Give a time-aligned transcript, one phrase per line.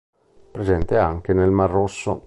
[0.49, 2.19] Presente anche nel mar Rosso.